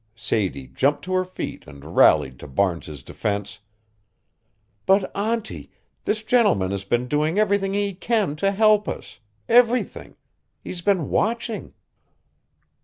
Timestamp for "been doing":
6.83-7.37